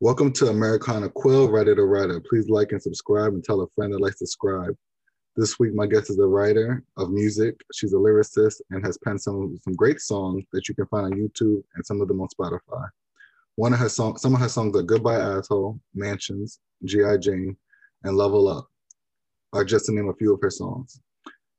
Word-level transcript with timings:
Welcome 0.00 0.30
to 0.34 0.48
Americana 0.48 1.08
Quill, 1.08 1.48
Writer 1.48 1.74
to 1.74 1.84
Writer. 1.84 2.20
Please 2.20 2.50
like 2.50 2.72
and 2.72 2.82
subscribe 2.82 3.32
and 3.32 3.42
tell 3.42 3.62
a 3.62 3.66
friend 3.68 3.94
that 3.94 4.00
likes 4.02 4.18
to 4.18 4.26
subscribe. 4.26 4.76
This 5.36 5.58
week, 5.58 5.72
my 5.72 5.86
guest 5.86 6.10
is 6.10 6.18
a 6.18 6.26
writer 6.26 6.84
of 6.98 7.10
music. 7.10 7.58
She's 7.72 7.94
a 7.94 7.96
lyricist 7.96 8.60
and 8.68 8.84
has 8.84 8.98
penned 8.98 9.22
some, 9.22 9.58
some 9.64 9.72
great 9.72 10.00
songs 10.00 10.44
that 10.52 10.68
you 10.68 10.74
can 10.74 10.84
find 10.88 11.06
on 11.06 11.12
YouTube 11.12 11.62
and 11.74 11.86
some 11.86 12.02
of 12.02 12.08
them 12.08 12.20
on 12.20 12.28
Spotify. 12.28 12.86
One 13.54 13.72
of 13.72 13.78
her 13.78 13.88
songs, 13.88 14.20
some 14.20 14.34
of 14.34 14.40
her 14.42 14.50
songs 14.50 14.76
are 14.76 14.82
Goodbye 14.82 15.16
Asshole, 15.18 15.80
Mansions, 15.94 16.60
G.I. 16.84 17.16
Jane, 17.16 17.56
and 18.02 18.18
Level 18.18 18.48
Up 18.48 18.68
are 19.54 19.64
just 19.64 19.86
to 19.86 19.92
name 19.92 20.10
a 20.10 20.14
few 20.14 20.34
of 20.34 20.42
her 20.42 20.50
songs. 20.50 21.00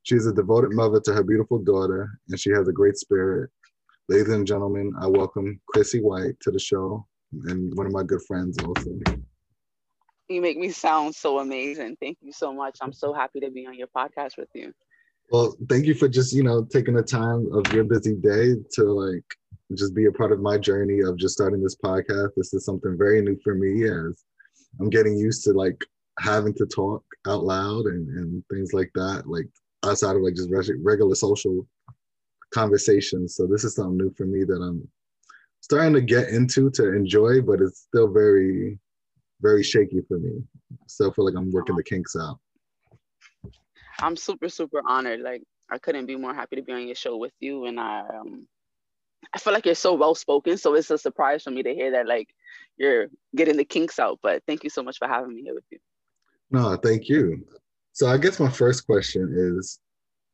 She 0.03 0.13
is 0.13 0.27
a 0.27 0.31
devoted 0.31 0.73
mother 0.73 0.99
to 0.99 1.13
her 1.15 1.23
beautiful 1.23 1.57
daughter, 1.57 2.07
and 2.29 2.39
she 2.39 2.51
has 2.51 2.67
a 2.67 2.71
great 2.71 2.97
spirit. 2.97 3.49
Ladies 4.09 4.29
and 4.29 4.45
gentlemen, 4.45 4.93
I 5.01 5.07
welcome 5.07 5.59
Chrissy 5.65 6.01
White 6.01 6.39
to 6.41 6.51
the 6.51 6.59
show 6.59 7.07
and 7.31 7.75
one 7.77 7.85
of 7.85 7.91
my 7.91 8.03
good 8.03 8.21
friends 8.27 8.57
also. 8.59 8.91
You 10.29 10.41
make 10.41 10.57
me 10.57 10.69
sound 10.69 11.15
so 11.15 11.39
amazing. 11.39 11.97
Thank 12.01 12.17
you 12.21 12.33
so 12.33 12.53
much. 12.53 12.77
I'm 12.81 12.93
so 12.93 13.13
happy 13.13 13.39
to 13.39 13.49
be 13.49 13.65
on 13.65 13.75
your 13.75 13.87
podcast 13.87 14.37
with 14.37 14.49
you. 14.53 14.73
Well, 15.31 15.55
thank 15.69 15.85
you 15.85 15.93
for 15.93 16.07
just, 16.07 16.33
you 16.33 16.43
know, 16.43 16.65
taking 16.65 16.95
the 16.95 17.03
time 17.03 17.47
of 17.53 17.73
your 17.73 17.83
busy 17.83 18.15
day 18.15 18.55
to 18.73 18.83
like 18.83 19.23
just 19.75 19.93
be 19.93 20.05
a 20.05 20.11
part 20.11 20.31
of 20.31 20.39
my 20.39 20.57
journey 20.57 21.01
of 21.01 21.17
just 21.17 21.33
starting 21.33 21.61
this 21.61 21.75
podcast. 21.75 22.29
This 22.35 22.53
is 22.53 22.65
something 22.65 22.97
very 22.97 23.21
new 23.21 23.37
for 23.43 23.53
me 23.55 23.83
as 23.85 24.23
I'm 24.79 24.89
getting 24.89 25.17
used 25.17 25.43
to 25.45 25.53
like 25.53 25.83
having 26.19 26.53
to 26.55 26.65
talk 26.65 27.03
out 27.27 27.43
loud 27.43 27.85
and, 27.85 28.07
and 28.09 28.43
things 28.51 28.73
like 28.73 28.91
that, 28.95 29.23
like 29.27 29.47
outside 29.85 30.15
of 30.15 30.21
like 30.21 30.35
just 30.35 30.49
regular 30.81 31.15
social 31.15 31.67
conversations. 32.51 33.35
So 33.35 33.47
this 33.47 33.63
is 33.63 33.75
something 33.75 33.97
new 33.97 34.13
for 34.17 34.25
me 34.25 34.43
that 34.45 34.61
I'm 34.61 34.87
starting 35.61 35.93
to 35.93 36.01
get 36.01 36.29
into 36.29 36.69
to 36.71 36.93
enjoy, 36.93 37.41
but 37.41 37.61
it's 37.61 37.81
still 37.81 38.11
very, 38.11 38.79
very 39.41 39.63
shaky 39.63 40.01
for 40.07 40.19
me. 40.19 40.41
Still 40.87 41.11
feel 41.11 41.25
like 41.25 41.35
I'm 41.35 41.51
working 41.51 41.75
the 41.75 41.83
kinks 41.83 42.15
out. 42.15 42.39
I'm 43.99 44.15
super, 44.15 44.49
super 44.49 44.81
honored. 44.87 45.21
Like 45.21 45.43
I 45.69 45.77
couldn't 45.77 46.05
be 46.05 46.15
more 46.15 46.33
happy 46.33 46.55
to 46.57 46.61
be 46.61 46.73
on 46.73 46.85
your 46.85 46.95
show 46.95 47.17
with 47.17 47.33
you. 47.39 47.65
And 47.65 47.79
I 47.79 48.01
um 48.01 48.47
I 49.33 49.39
feel 49.39 49.53
like 49.53 49.65
you're 49.65 49.75
so 49.75 49.93
well 49.95 50.15
spoken. 50.15 50.57
So 50.57 50.75
it's 50.75 50.91
a 50.91 50.97
surprise 50.97 51.43
for 51.43 51.51
me 51.51 51.63
to 51.63 51.73
hear 51.73 51.91
that 51.91 52.07
like 52.07 52.29
you're 52.77 53.07
getting 53.35 53.57
the 53.57 53.65
kinks 53.65 53.99
out. 53.99 54.19
But 54.21 54.43
thank 54.47 54.63
you 54.63 54.69
so 54.69 54.83
much 54.83 54.97
for 54.97 55.07
having 55.07 55.35
me 55.35 55.41
here 55.43 55.55
with 55.55 55.65
you. 55.71 55.79
No, 56.51 56.77
thank 56.77 57.09
you. 57.09 57.45
So 57.93 58.07
I 58.07 58.17
guess 58.17 58.39
my 58.39 58.49
first 58.49 58.85
question 58.85 59.33
is 59.35 59.79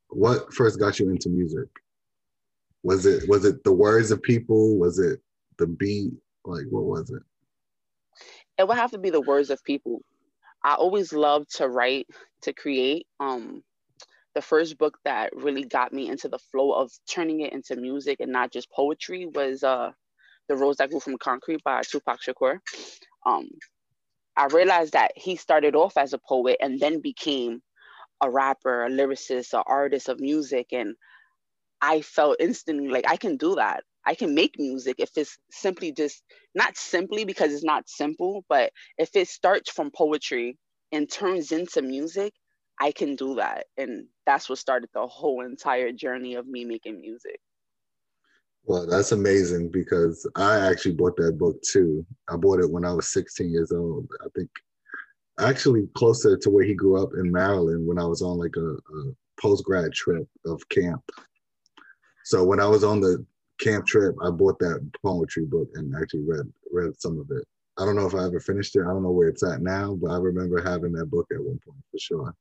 what 0.10 0.54
first 0.54 0.80
got 0.80 1.00
you 1.00 1.10
into 1.10 1.30
music? 1.30 1.68
Was 2.84 3.06
it 3.06 3.28
was 3.28 3.46
it 3.46 3.64
the 3.64 3.74
words 3.74 4.12
of 4.12 4.22
people? 4.22 4.78
Was 4.78 5.00
it 5.00 5.20
the 5.58 5.68
beat? 5.68 6.12
Like 6.46 6.66
what 6.70 6.84
was 6.84 7.10
it? 7.10 7.24
It 8.58 8.68
would 8.68 8.78
have 8.78 8.92
to 8.92 8.98
be 8.98 9.10
the 9.10 9.22
words 9.22 9.50
of 9.50 9.64
people. 9.64 10.02
I 10.64 10.76
always 10.76 11.12
loved 11.12 11.56
to 11.58 11.68
write, 11.68 12.08
to 12.44 12.54
create. 12.54 13.08
Um, 13.20 13.64
the 14.36 14.42
first 14.42 14.78
book 14.78 14.98
that 15.06 15.36
really 15.36 15.64
got 15.64 15.94
me 15.94 16.10
into 16.10 16.28
the 16.28 16.40
flow 16.40 16.72
of 16.72 16.92
turning 17.08 17.42
it 17.42 17.54
into 17.54 17.76
music 17.76 18.20
and 18.20 18.32
not 18.32 18.52
just 18.52 18.72
poetry 18.72 19.28
was 19.28 19.64
uh, 19.64 19.92
The 20.50 20.56
Rose 20.56 20.78
That 20.78 20.90
Grew 20.90 21.00
from 21.00 21.18
Concrete 21.18 21.64
by 21.64 21.82
Tupac 21.82 22.20
Shakur. 22.22 22.60
Um, 23.26 23.48
I 24.36 24.46
realized 24.48 24.94
that 24.94 25.12
he 25.16 25.36
started 25.36 25.76
off 25.76 25.98
as 25.98 26.14
a 26.14 26.20
poet 26.28 26.58
and 26.60 26.80
then 26.80 27.00
became 27.00 27.62
a 28.22 28.30
rapper, 28.30 28.86
a 28.86 28.90
lyricist, 28.90 29.54
an 29.54 29.64
artist 29.68 30.10
of 30.10 30.20
music. 30.20 30.68
And 30.72 30.96
I 31.84 32.00
felt 32.00 32.38
instantly 32.40 32.88
like 32.88 33.04
I 33.10 33.18
can 33.18 33.36
do 33.36 33.56
that. 33.56 33.84
I 34.06 34.16
can 34.16 34.34
make 34.34 34.56
music 34.58 34.96
if 35.00 35.10
it's 35.18 35.38
simply 35.52 35.92
just 35.92 36.24
not 36.56 36.78
simply 36.78 37.26
because 37.26 37.54
it's 37.54 37.66
not 37.66 37.90
simple, 37.90 38.46
but 38.48 38.72
if 38.98 39.10
it 39.18 39.28
starts 39.28 39.70
from 39.70 39.92
poetry 39.92 40.58
and 40.94 41.12
turns 41.12 41.52
into 41.52 41.82
music, 41.82 42.32
I 42.80 42.94
can 42.94 43.18
do 43.18 43.36
that. 43.36 43.66
And 43.78 44.08
that's 44.26 44.48
what 44.48 44.60
started 44.60 44.92
the 44.94 45.06
whole 45.06 45.46
entire 45.46 45.92
journey 45.92 46.36
of 46.36 46.48
me 46.48 46.64
making 46.64 47.02
music. 47.02 47.42
Well, 48.64 48.88
that's 48.88 49.12
amazing 49.12 49.70
because 49.70 50.26
I 50.38 50.60
actually 50.72 50.96
bought 50.96 51.18
that 51.18 51.38
book 51.38 51.62
too. 51.64 52.06
I 52.30 52.38
bought 52.38 52.62
it 52.62 52.72
when 52.72 52.86
I 52.86 52.94
was 52.94 53.10
16 53.10 53.52
years 53.52 53.74
old. 53.74 54.08
I 54.24 54.28
think 54.38 54.50
actually 55.38 55.90
closer 55.98 56.38
to 56.38 56.50
where 56.50 56.64
he 56.64 56.76
grew 56.76 57.04
up 57.04 57.10
in 57.16 57.30
Maryland 57.30 57.86
when 57.86 58.00
I 58.00 58.06
was 58.06 58.22
on 58.22 58.38
like 58.38 58.56
a, 58.56 58.70
a 58.70 59.14
post 59.38 59.66
grad 59.66 59.92
trip 59.92 60.26
of 60.46 60.62
camp. 60.70 61.04
So 62.24 62.44
when 62.44 62.60
I 62.60 62.68
was 62.68 62.84
on 62.84 63.00
the 63.00 63.26
camp 63.60 63.86
trip, 63.86 64.16
I 64.24 64.30
bought 64.30 64.60
that 64.60 64.90
poetry 65.04 65.46
book 65.46 65.70
and 65.76 65.94
actually 65.96 66.24
read 66.28 66.52
read 66.72 67.00
some 67.00 67.20
of 67.20 67.30
it. 67.32 67.46
I 67.78 67.86
don't 67.86 67.96
know 67.96 68.06
if 68.06 68.14
I 68.14 68.26
ever 68.26 68.40
finished 68.40 68.76
it. 68.76 68.82
I 68.82 68.94
don't 68.94 69.04
know 69.04 69.12
where 69.12 69.30
it's 69.30 69.44
at 69.44 69.62
now, 69.62 69.96
but 69.96 70.12
I 70.12 70.18
remember 70.18 70.62
having 70.62 70.94
that 70.94 71.08
book 71.08 71.28
at 71.32 71.40
one 71.40 71.60
point 71.66 71.84
for 71.92 71.98
sure. 71.98 72.36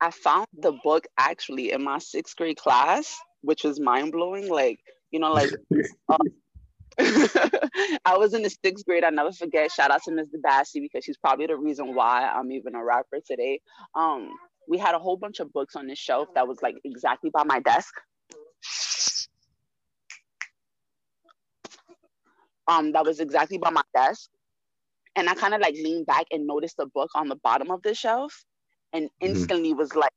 I 0.00 0.10
found 0.10 0.46
the 0.56 0.72
book 0.84 1.06
actually 1.18 1.72
in 1.72 1.82
my 1.82 1.98
sixth 1.98 2.36
grade 2.36 2.56
class, 2.56 3.16
which 3.42 3.64
was 3.64 3.80
mind 3.80 4.12
blowing. 4.12 4.48
Like, 4.48 4.80
you 5.10 5.20
know, 5.20 5.32
like 5.32 5.50
uh, 6.08 6.18
I 6.98 8.16
was 8.16 8.34
in 8.34 8.42
the 8.42 8.50
sixth 8.64 8.84
grade. 8.84 9.04
I 9.04 9.10
never 9.10 9.32
forget. 9.32 9.70
Shout 9.70 9.90
out 9.90 10.02
to 10.04 10.12
Ms. 10.12 10.28
Bassi 10.42 10.80
because 10.80 11.04
she's 11.04 11.16
probably 11.16 11.46
the 11.46 11.56
reason 11.56 11.94
why 11.94 12.28
I'm 12.28 12.50
even 12.50 12.74
a 12.74 12.84
rapper 12.84 13.20
today. 13.24 13.60
Um, 13.94 14.30
we 14.68 14.78
had 14.78 14.94
a 14.94 14.98
whole 14.98 15.16
bunch 15.16 15.40
of 15.40 15.52
books 15.52 15.76
on 15.76 15.86
this 15.86 15.98
shelf 15.98 16.28
that 16.34 16.46
was 16.46 16.60
like 16.62 16.74
exactly 16.84 17.30
by 17.30 17.44
my 17.44 17.60
desk. 17.60 17.94
Um, 22.66 22.92
that 22.92 23.04
was 23.04 23.18
exactly 23.18 23.56
by 23.56 23.70
my 23.70 23.82
desk. 23.94 24.28
And 25.16 25.28
I 25.28 25.34
kind 25.34 25.54
of 25.54 25.60
like 25.60 25.74
leaned 25.74 26.06
back 26.06 26.26
and 26.30 26.46
noticed 26.46 26.76
the 26.76 26.86
book 26.86 27.10
on 27.14 27.28
the 27.28 27.36
bottom 27.36 27.70
of 27.70 27.82
the 27.82 27.94
shelf 27.94 28.44
and 28.92 29.06
mm-hmm. 29.06 29.26
instantly 29.26 29.70
mm-hmm. 29.70 29.78
was 29.78 29.94
like, 29.94 30.12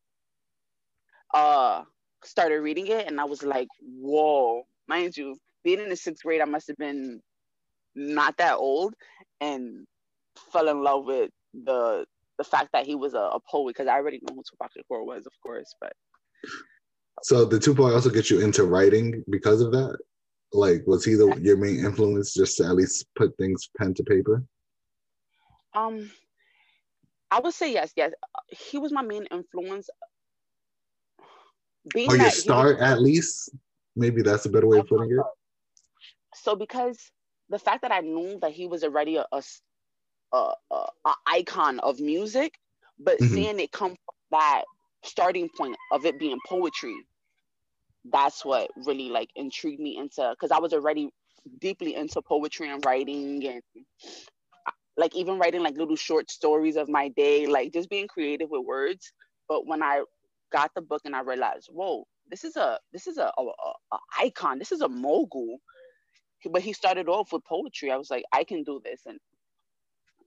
uh, 1.33 1.83
started 2.23 2.59
reading 2.59 2.87
it 2.87 3.07
and 3.07 3.19
I 3.19 3.23
was 3.23 3.41
like, 3.41 3.67
whoa, 3.81 4.63
mind 4.87 5.15
you, 5.15 5.37
being 5.63 5.79
in 5.79 5.89
the 5.89 5.95
sixth 5.95 6.23
grade, 6.23 6.41
I 6.41 6.45
must 6.45 6.67
have 6.67 6.77
been 6.77 7.21
not 7.95 8.37
that 8.37 8.57
old 8.57 8.93
and 9.39 9.85
fell 10.51 10.67
in 10.67 10.83
love 10.83 11.05
with 11.05 11.29
the 11.53 12.05
the 12.37 12.43
fact 12.43 12.69
that 12.73 12.87
he 12.87 12.95
was 12.95 13.13
a, 13.13 13.19
a 13.19 13.39
poet 13.39 13.75
because 13.75 13.87
I 13.87 13.93
already 13.93 14.19
know 14.23 14.33
who 14.33 14.43
Tupac 14.49 14.71
Shakur 14.75 15.05
was, 15.05 15.27
of 15.27 15.33
course. 15.43 15.75
But 15.79 15.93
so 17.23 17.45
the 17.45 17.59
Tupac 17.59 17.93
also 17.93 18.09
get 18.09 18.29
you 18.29 18.41
into 18.41 18.63
writing 18.63 19.23
because 19.29 19.61
of 19.61 19.71
that. 19.71 19.97
Like, 20.53 20.85
was 20.85 21.05
he 21.05 21.15
the 21.15 21.39
your 21.41 21.57
main 21.57 21.85
influence 21.85 22.33
just 22.33 22.57
to 22.57 22.65
at 22.65 22.75
least 22.75 23.05
put 23.15 23.35
things 23.37 23.69
pen 23.77 23.93
to 23.93 24.03
paper? 24.03 24.43
Um, 25.73 26.11
I 27.29 27.39
would 27.39 27.53
say 27.53 27.71
yes, 27.71 27.93
yes. 27.95 28.11
He 28.49 28.77
was 28.77 28.91
my 28.91 29.01
main 29.01 29.25
influence. 29.31 29.89
Being 31.93 32.11
or 32.11 32.17
your 32.17 32.29
start, 32.31 32.79
was, 32.79 32.83
at 32.83 33.01
least. 33.01 33.49
Maybe 33.95 34.21
that's 34.21 34.45
a 34.45 34.49
better 34.49 34.67
way 34.67 34.79
of 34.79 34.87
putting 34.87 35.11
it. 35.11 35.19
So, 36.35 36.55
because 36.55 36.97
the 37.49 37.59
fact 37.59 37.81
that 37.81 37.91
I 37.91 37.99
knew 37.99 38.39
that 38.41 38.51
he 38.51 38.67
was 38.67 38.83
already 38.83 39.17
a, 39.17 39.25
a, 39.31 39.41
a, 40.33 40.53
a 40.71 41.13
icon 41.27 41.79
of 41.79 41.99
music, 41.99 42.57
but 42.99 43.19
mm-hmm. 43.19 43.33
seeing 43.33 43.59
it 43.59 43.71
come 43.71 43.91
from 43.91 44.15
that 44.31 44.63
starting 45.03 45.49
point 45.57 45.75
of 45.91 46.05
it 46.05 46.19
being 46.19 46.39
poetry, 46.47 46.95
that's 48.05 48.43
what 48.43 48.69
really 48.85 49.09
like 49.09 49.29
intrigued 49.35 49.79
me 49.79 49.97
into 49.97 50.29
because 50.31 50.51
I 50.51 50.59
was 50.59 50.73
already 50.73 51.09
deeply 51.59 51.95
into 51.95 52.21
poetry 52.21 52.69
and 52.69 52.83
writing 52.85 53.45
and 53.45 53.61
like 54.97 55.15
even 55.15 55.39
writing 55.39 55.61
like 55.63 55.77
little 55.77 55.95
short 55.95 56.29
stories 56.29 56.75
of 56.75 56.89
my 56.89 57.09
day, 57.09 57.47
like 57.47 57.73
just 57.73 57.89
being 57.89 58.07
creative 58.07 58.49
with 58.49 58.65
words. 58.65 59.11
But 59.47 59.65
when 59.67 59.81
I 59.81 60.03
got 60.51 60.71
the 60.75 60.81
book 60.81 61.01
and 61.05 61.15
I 61.15 61.21
realized, 61.21 61.69
whoa, 61.71 62.05
this 62.29 62.43
is 62.43 62.55
a 62.55 62.79
this 62.93 63.07
is 63.07 63.17
a, 63.17 63.31
a, 63.37 63.43
a 63.93 63.97
icon. 64.19 64.59
This 64.59 64.71
is 64.71 64.81
a 64.81 64.89
mogul. 64.89 65.57
But 66.49 66.61
he 66.63 66.73
started 66.73 67.07
off 67.07 67.31
with 67.31 67.43
poetry. 67.45 67.91
I 67.91 67.97
was 67.97 68.09
like, 68.09 68.23
I 68.33 68.43
can 68.43 68.63
do 68.63 68.81
this, 68.83 69.01
and 69.05 69.19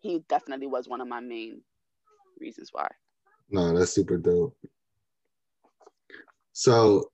he 0.00 0.20
definitely 0.28 0.68
was 0.68 0.88
one 0.88 1.00
of 1.00 1.08
my 1.08 1.18
main 1.18 1.60
reasons 2.40 2.68
why. 2.70 2.86
No, 3.50 3.76
that's 3.76 3.92
super 3.92 4.16
dope. 4.16 4.56
So, 6.52 7.10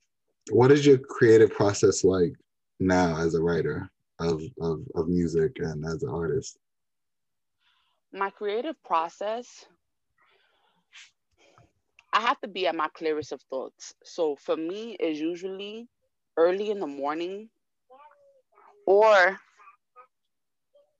what 0.50 0.73
is 0.73 0.85
your 0.87 0.99
creative 0.99 1.52
process 1.52 2.05
like 2.05 2.32
now 2.79 3.17
as 3.17 3.35
a 3.35 3.41
writer 3.41 3.91
of, 4.19 4.43
of, 4.61 4.82
of 4.94 5.08
music 5.08 5.56
and 5.61 5.85
as 5.85 6.02
an 6.02 6.11
artist? 6.11 6.58
my 8.12 8.31
creative 8.31 8.82
process, 8.82 9.64
I 12.12 12.20
have 12.20 12.41
to 12.41 12.49
be 12.49 12.67
at 12.67 12.75
my 12.75 12.88
clearest 12.88 13.32
of 13.32 13.41
thoughts. 13.43 13.94
So 14.05 14.37
for 14.37 14.56
me, 14.56 14.97
it's 14.99 15.20
usually 15.20 15.88
early 16.37 16.70
in 16.70 16.81
the 16.81 16.87
morning 16.87 17.50
or 18.87 19.38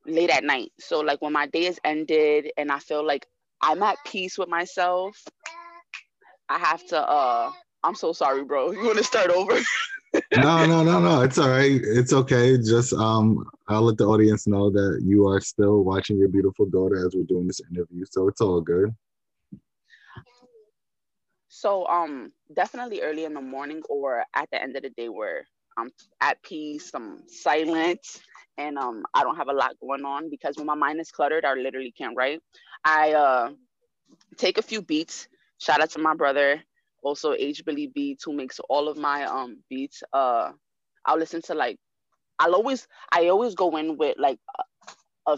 late 0.05 0.29
at 0.29 0.43
night. 0.43 0.71
So 0.79 1.01
like 1.01 1.21
when 1.21 1.33
my 1.33 1.47
day 1.47 1.65
is 1.65 1.79
ended 1.83 2.51
and 2.57 2.71
I 2.71 2.79
feel 2.79 3.05
like 3.05 3.27
I'm 3.61 3.83
at 3.83 3.97
peace 4.05 4.37
with 4.37 4.49
myself, 4.49 5.17
I 6.47 6.57
have 6.59 6.85
to 6.87 6.97
uh 6.99 7.51
I'm 7.83 7.95
so 7.95 8.13
sorry, 8.13 8.43
bro. 8.43 8.71
You 8.71 8.85
want 8.85 8.97
to 8.97 9.03
start 9.03 9.29
over? 9.29 9.59
no, 10.35 10.65
no, 10.65 10.83
no, 10.83 10.99
no. 10.99 11.21
It's 11.21 11.37
all 11.37 11.49
right. 11.49 11.79
It's 11.83 12.13
okay. 12.13 12.57
Just 12.57 12.93
um, 12.93 13.45
I'll 13.67 13.83
let 13.83 13.97
the 13.97 14.05
audience 14.05 14.47
know 14.47 14.69
that 14.69 15.01
you 15.03 15.27
are 15.27 15.41
still 15.41 15.83
watching 15.83 16.17
your 16.17 16.29
beautiful 16.29 16.65
daughter 16.65 17.05
as 17.05 17.15
we're 17.15 17.23
doing 17.23 17.47
this 17.47 17.61
interview. 17.71 18.05
So 18.09 18.27
it's 18.27 18.41
all 18.41 18.61
good. 18.61 18.93
So 21.47 21.85
um, 21.87 22.31
definitely 22.55 23.01
early 23.01 23.25
in 23.25 23.33
the 23.33 23.41
morning 23.41 23.81
or 23.89 24.23
at 24.33 24.49
the 24.51 24.61
end 24.61 24.75
of 24.77 24.83
the 24.83 24.89
day, 24.89 25.09
where 25.09 25.45
I'm 25.77 25.91
at 26.21 26.41
peace, 26.43 26.91
I'm 26.93 27.27
silent, 27.27 27.99
and 28.57 28.77
um, 28.77 29.03
I 29.13 29.23
don't 29.23 29.35
have 29.35 29.49
a 29.49 29.53
lot 29.53 29.79
going 29.79 30.05
on 30.05 30.29
because 30.29 30.57
when 30.57 30.65
my 30.65 30.75
mind 30.75 30.99
is 30.99 31.11
cluttered, 31.11 31.45
I 31.45 31.53
literally 31.53 31.93
can't 31.97 32.15
write. 32.15 32.41
I 32.85 33.13
uh, 33.13 33.49
take 34.37 34.57
a 34.57 34.61
few 34.61 34.81
beats. 34.81 35.27
Shout 35.59 35.81
out 35.81 35.91
to 35.91 35.99
my 35.99 36.15
brother 36.15 36.63
also 37.01 37.33
H 37.33 37.63
Billy 37.65 37.87
Beats 37.87 38.23
who 38.23 38.33
makes 38.33 38.59
all 38.69 38.87
of 38.87 38.97
my 38.97 39.23
um 39.23 39.57
beats. 39.69 40.03
Uh, 40.13 40.51
I'll 41.05 41.17
listen 41.17 41.41
to 41.43 41.53
like 41.53 41.77
I'll 42.39 42.55
always 42.55 42.87
I 43.11 43.27
always 43.27 43.55
go 43.55 43.75
in 43.77 43.97
with 43.97 44.17
like 44.17 44.39
a, 44.57 44.91
a 45.31 45.37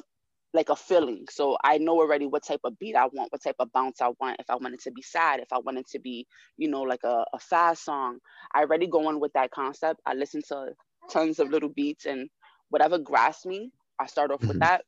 like 0.53 0.69
a 0.69 0.75
feeling. 0.75 1.25
So 1.29 1.57
I 1.63 1.77
know 1.77 1.99
already 1.99 2.27
what 2.27 2.45
type 2.45 2.61
of 2.63 2.77
beat 2.79 2.95
I 2.95 3.05
want, 3.05 3.31
what 3.31 3.43
type 3.43 3.55
of 3.59 3.71
bounce 3.71 4.01
I 4.01 4.11
want. 4.19 4.39
If 4.39 4.49
I 4.49 4.55
want 4.55 4.75
it 4.75 4.81
to 4.83 4.91
be 4.91 5.01
sad, 5.01 5.39
if 5.39 5.51
I 5.51 5.59
want 5.59 5.77
it 5.77 5.87
to 5.89 5.99
be, 5.99 6.27
you 6.57 6.69
know, 6.69 6.81
like 6.81 7.03
a, 7.03 7.25
a 7.33 7.39
fast 7.39 7.85
song, 7.85 8.19
I 8.53 8.61
already 8.61 8.87
go 8.87 9.09
in 9.09 9.19
with 9.19 9.33
that 9.33 9.51
concept. 9.51 9.99
I 10.05 10.13
listen 10.13 10.41
to 10.49 10.73
tons 11.09 11.39
of 11.39 11.49
little 11.49 11.69
beats 11.69 12.05
and 12.05 12.29
whatever 12.69 12.97
grasps 12.97 13.45
me, 13.45 13.71
I 13.99 14.07
start 14.07 14.31
off 14.31 14.39
mm-hmm. 14.39 14.49
with 14.49 14.59
that. 14.59 14.83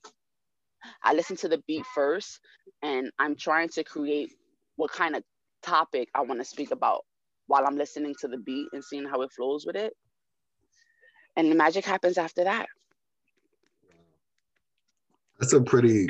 I 1.03 1.13
listen 1.13 1.35
to 1.37 1.47
the 1.47 1.61
beat 1.67 1.85
first 1.93 2.39
and 2.81 3.11
I'm 3.19 3.35
trying 3.35 3.69
to 3.69 3.83
create 3.83 4.33
what 4.75 4.91
kind 4.91 5.15
of 5.15 5.23
topic 5.65 6.09
I 6.13 6.21
want 6.21 6.39
to 6.39 6.45
speak 6.45 6.71
about 6.71 7.01
while 7.47 7.65
I'm 7.65 7.77
listening 7.77 8.15
to 8.21 8.27
the 8.27 8.37
beat 8.37 8.67
and 8.73 8.83
seeing 8.83 9.05
how 9.05 9.21
it 9.21 9.31
flows 9.31 9.65
with 9.65 9.75
it. 9.75 9.93
And 11.35 11.51
the 11.51 11.55
magic 11.55 11.85
happens 11.85 12.17
after 12.17 12.43
that. 12.43 12.67
That's 15.39 15.53
a 15.53 15.61
pretty, 15.61 16.07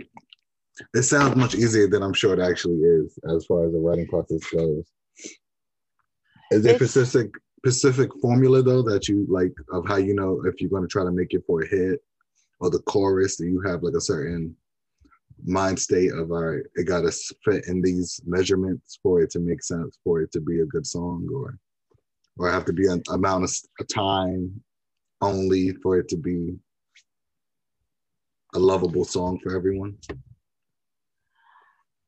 it 0.94 1.04
sounds 1.04 1.36
much 1.36 1.56
easier 1.56 1.88
than 1.88 2.04
I'm 2.04 2.13
sure 2.13 2.34
it 2.34 2.40
actually 2.40 2.78
is 2.78 3.18
as 3.30 3.46
far 3.46 3.66
as 3.66 3.74
the 3.74 3.80
writing 3.80 4.07
process 4.07 4.44
goes. 4.52 4.86
Is 6.51 6.63
there 6.63 6.75
specific 6.75 7.31
specific 7.66 8.12
formula 8.22 8.62
though 8.62 8.84
that 8.84 9.08
you 9.08 9.25
like 9.28 9.51
of 9.72 9.88
how 9.88 9.96
you 9.96 10.13
know 10.13 10.44
if 10.46 10.62
you're 10.62 10.69
going 10.69 10.84
to 10.84 10.88
try 10.88 11.04
to 11.04 11.12
make 11.12 11.34
it 11.34 11.44
for 11.48 11.63
a 11.63 11.68
hit 11.68 12.00
or 12.60 12.69
the 12.69 12.80
chorus? 12.80 13.38
Do 13.38 13.46
you 13.46 13.62
have 13.62 13.81
like 13.81 13.96
a 13.96 14.01
certain 14.01 14.56
mind 15.45 15.80
state 15.80 16.12
of 16.12 16.31
all 16.31 16.44
right, 16.44 16.63
it 16.75 16.86
got 16.86 17.01
to 17.01 17.12
fit 17.44 17.68
in 17.68 17.81
these 17.81 18.19
measurements 18.25 19.00
for 19.01 19.21
it 19.21 19.31
to 19.31 19.39
make 19.39 19.63
sense, 19.63 19.97
for 20.03 20.21
it 20.21 20.31
to 20.33 20.42
be 20.42 20.62
a 20.62 20.65
good 20.65 20.86
song, 20.86 21.27
or 21.33 21.57
or 22.38 22.51
have 22.51 22.65
to 22.65 22.74
be 22.74 22.88
an 22.88 23.01
amount 23.09 23.44
of 23.44 23.88
time 23.88 24.62
only 25.21 25.71
for 25.81 25.97
it 25.97 26.09
to 26.09 26.18
be 26.18 26.57
a 28.53 28.59
lovable 28.59 29.06
song 29.06 29.39
for 29.42 29.56
everyone? 29.56 29.97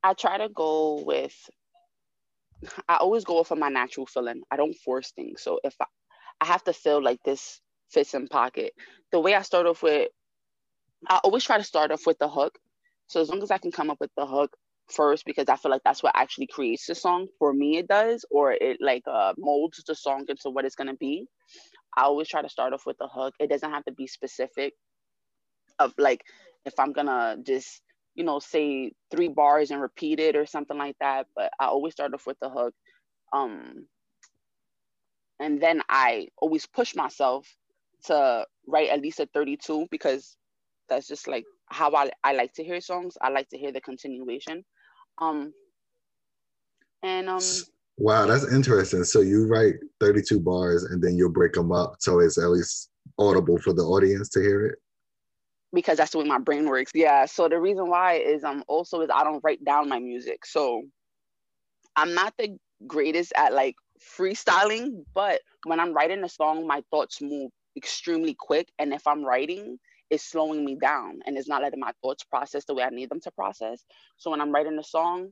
I 0.03 0.13
try 0.13 0.37
to 0.37 0.49
go 0.49 1.03
with 1.05 1.35
I 2.87 2.95
always 2.95 3.23
go 3.23 3.43
for 3.43 3.55
my 3.55 3.69
natural 3.69 4.05
feeling. 4.05 4.41
I 4.49 4.57
don't 4.57 4.75
force 4.75 5.11
things. 5.11 5.41
So 5.41 5.59
if 5.63 5.75
I, 5.79 5.85
I 6.41 6.45
have 6.45 6.63
to 6.65 6.73
feel 6.73 7.03
like 7.03 7.21
this 7.23 7.61
fits 7.91 8.13
in 8.13 8.27
pocket, 8.27 8.73
the 9.11 9.19
way 9.19 9.35
I 9.35 9.41
start 9.43 9.67
off 9.67 9.83
with, 9.83 10.09
I 11.07 11.19
always 11.23 11.43
try 11.43 11.57
to 11.57 11.63
start 11.63 11.91
off 11.91 12.05
with 12.05 12.17
the 12.17 12.27
hook. 12.27 12.57
So 13.07 13.21
as 13.21 13.29
long 13.29 13.41
as 13.41 13.51
I 13.51 13.57
can 13.57 13.71
come 13.71 13.89
up 13.89 13.99
with 13.99 14.11
the 14.17 14.25
hook 14.25 14.55
first, 14.89 15.25
because 15.25 15.47
I 15.49 15.55
feel 15.55 15.71
like 15.71 15.81
that's 15.83 16.03
what 16.03 16.13
actually 16.15 16.47
creates 16.47 16.85
the 16.85 16.95
song 16.95 17.27
for 17.39 17.53
me, 17.53 17.77
it 17.77 17.87
does, 17.87 18.25
or 18.29 18.51
it 18.51 18.77
like 18.81 19.03
uh, 19.07 19.33
molds 19.37 19.83
the 19.85 19.95
song 19.95 20.25
into 20.27 20.49
what 20.49 20.65
it's 20.65 20.75
gonna 20.75 20.95
be. 20.95 21.27
I 21.95 22.03
always 22.03 22.27
try 22.27 22.41
to 22.41 22.49
start 22.49 22.73
off 22.73 22.85
with 22.85 22.97
the 22.99 23.07
hook. 23.07 23.33
It 23.39 23.49
doesn't 23.49 23.71
have 23.71 23.85
to 23.85 23.91
be 23.93 24.07
specific. 24.07 24.73
Of 25.79 25.93
like, 25.97 26.21
if 26.65 26.73
I'm 26.79 26.93
gonna 26.93 27.37
just 27.43 27.81
you 28.15 28.23
know 28.23 28.39
say 28.39 28.91
three 29.11 29.29
bars 29.29 29.71
and 29.71 29.81
repeat 29.81 30.19
it 30.19 30.35
or 30.35 30.45
something 30.45 30.77
like 30.77 30.95
that, 30.99 31.27
but 31.35 31.51
I 31.59 31.65
always 31.67 31.93
start 31.93 32.13
off 32.13 32.27
with 32.27 32.37
the 32.41 32.49
hook. 32.49 32.73
Um, 33.33 33.87
and 35.39 35.61
then 35.61 35.81
I 35.87 36.29
always 36.37 36.65
push 36.65 36.95
myself 36.95 37.47
to 38.05 38.45
write 38.65 38.89
at 38.89 39.01
least 39.01 39.19
a 39.19 39.27
32 39.27 39.87
because 39.91 40.35
that's 40.89 41.07
just 41.07 41.27
like 41.27 41.45
how 41.67 41.93
I, 41.93 42.09
I 42.23 42.33
like 42.33 42.53
to 42.53 42.63
hear 42.63 42.81
songs. 42.81 43.17
I 43.21 43.29
like 43.29 43.49
to 43.49 43.57
hear 43.57 43.71
the 43.71 43.81
continuation. 43.81 44.63
Um 45.19 45.53
and 47.03 47.29
um 47.29 47.41
Wow, 47.99 48.27
that's 48.27 48.51
interesting. 48.51 49.03
So 49.03 49.21
you 49.21 49.47
write 49.47 49.75
32 49.99 50.39
bars 50.39 50.83
and 50.83 51.01
then 51.01 51.15
you'll 51.15 51.31
break 51.31 51.53
them 51.53 51.71
up 51.71 51.95
so 51.99 52.19
it's 52.19 52.37
at 52.37 52.49
least 52.49 52.91
audible 53.17 53.57
for 53.57 53.73
the 53.73 53.81
audience 53.81 54.29
to 54.29 54.41
hear 54.41 54.67
it. 54.67 54.79
Because 55.73 55.97
that's 55.97 56.11
the 56.11 56.19
way 56.19 56.25
my 56.25 56.39
brain 56.39 56.69
works. 56.69 56.91
Yeah. 56.93 57.25
So 57.25 57.49
the 57.49 57.59
reason 57.59 57.89
why 57.89 58.15
is 58.15 58.43
um 58.43 58.63
also 58.67 59.01
is 59.01 59.09
I 59.13 59.23
don't 59.23 59.43
write 59.43 59.63
down 59.65 59.89
my 59.89 59.99
music. 59.99 60.45
So 60.45 60.83
I'm 61.95 62.13
not 62.13 62.33
the 62.37 62.57
greatest 62.85 63.33
at 63.35 63.53
like 63.53 63.75
freestyling, 63.99 65.03
but 65.15 65.41
when 65.65 65.79
I'm 65.79 65.93
writing 65.93 66.23
a 66.23 66.29
song, 66.29 66.67
my 66.67 66.83
thoughts 66.91 67.21
move 67.21 67.51
extremely 67.75 68.35
quick. 68.37 68.69
And 68.77 68.93
if 68.93 69.07
I'm 69.07 69.23
writing, 69.25 69.79
is 70.09 70.23
slowing 70.23 70.63
me 70.63 70.75
down 70.75 71.19
and 71.25 71.37
it's 71.37 71.47
not 71.47 71.61
letting 71.61 71.79
my 71.79 71.91
thoughts 72.01 72.23
process 72.23 72.65
the 72.65 72.73
way 72.73 72.83
I 72.83 72.89
need 72.89 73.09
them 73.09 73.21
to 73.21 73.31
process. 73.31 73.83
So 74.17 74.31
when 74.31 74.41
I'm 74.41 74.51
writing 74.51 74.77
a 74.79 74.83
song, 74.83 75.31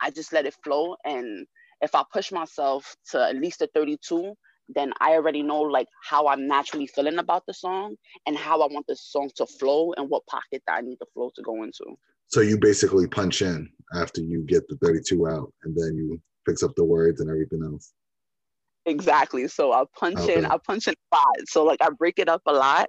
I 0.00 0.10
just 0.10 0.32
let 0.32 0.46
it 0.46 0.54
flow. 0.64 0.96
And 1.04 1.46
if 1.80 1.94
I 1.94 2.02
push 2.12 2.32
myself 2.32 2.94
to 3.10 3.22
at 3.22 3.36
least 3.36 3.62
a 3.62 3.68
32, 3.74 4.34
then 4.68 4.92
I 5.00 5.12
already 5.12 5.42
know 5.42 5.60
like 5.60 5.86
how 6.02 6.26
I'm 6.26 6.48
naturally 6.48 6.88
feeling 6.88 7.18
about 7.18 7.44
the 7.46 7.54
song 7.54 7.94
and 8.26 8.36
how 8.36 8.60
I 8.62 8.66
want 8.72 8.86
the 8.88 8.96
song 8.96 9.30
to 9.36 9.46
flow 9.46 9.92
and 9.96 10.10
what 10.10 10.26
pocket 10.26 10.62
that 10.66 10.78
I 10.78 10.80
need 10.80 10.98
the 10.98 11.06
flow 11.14 11.30
to 11.36 11.42
go 11.42 11.62
into. 11.62 11.84
So 12.28 12.40
you 12.40 12.58
basically 12.58 13.06
punch 13.06 13.42
in 13.42 13.70
after 13.94 14.20
you 14.20 14.42
get 14.42 14.66
the 14.68 14.76
32 14.78 15.28
out 15.28 15.52
and 15.62 15.76
then 15.76 15.94
you 15.96 16.20
fix 16.44 16.64
up 16.64 16.74
the 16.76 16.84
words 16.84 17.20
and 17.20 17.30
everything 17.30 17.62
else. 17.62 17.92
Exactly. 18.86 19.46
So 19.46 19.72
I 19.72 19.84
punch 19.98 20.18
okay. 20.18 20.38
in, 20.38 20.46
I 20.46 20.58
punch 20.64 20.88
in 20.88 20.94
a 21.12 21.16
lot. 21.16 21.48
So 21.48 21.64
like 21.64 21.80
I 21.80 21.90
break 21.90 22.18
it 22.18 22.28
up 22.28 22.42
a 22.46 22.52
lot 22.52 22.88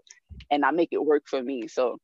and 0.51 0.65
I 0.65 0.71
make 0.71 0.89
it 0.91 1.03
work 1.03 1.23
for 1.27 1.41
me. 1.41 1.67
So 1.67 1.97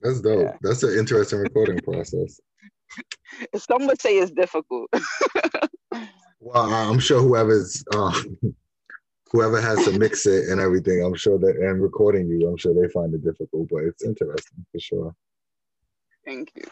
that's 0.00 0.20
dope. 0.20 0.46
Yeah. 0.46 0.56
That's 0.62 0.82
an 0.82 0.98
interesting 0.98 1.38
recording 1.38 1.78
process. 1.78 2.40
Some 3.56 3.86
would 3.86 4.00
say 4.00 4.18
it's 4.18 4.30
difficult. 4.32 4.90
well, 6.40 6.72
I'm 6.72 6.98
sure 6.98 7.20
whoever's 7.20 7.82
uh, 7.94 8.20
whoever 9.32 9.60
has 9.60 9.84
to 9.84 9.98
mix 9.98 10.26
it 10.26 10.48
and 10.48 10.60
everything, 10.60 11.02
I'm 11.02 11.14
sure 11.14 11.38
that 11.38 11.56
and 11.56 11.82
recording 11.82 12.28
you, 12.28 12.46
I'm 12.46 12.58
sure 12.58 12.74
they 12.74 12.88
find 12.92 13.14
it 13.14 13.24
difficult, 13.24 13.68
but 13.70 13.84
it's 13.84 14.04
interesting 14.04 14.66
for 14.70 14.80
sure. 14.80 15.14
Thank 16.24 16.52
you. 16.54 16.64